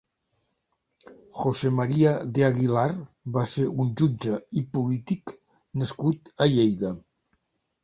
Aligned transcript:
José 1.41 1.69
María 1.79 2.13
de 2.37 2.41
Aguilar 2.47 2.87
va 3.37 3.45
ser 3.53 3.67
un 3.85 3.93
jutge 4.01 4.41
i 4.63 4.65
polític 4.79 5.37
nascut 5.85 6.35
a 6.47 6.51
Lleida. 6.57 6.95